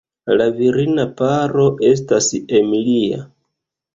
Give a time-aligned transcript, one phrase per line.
[0.39, 3.21] La virina paro estas Emilia.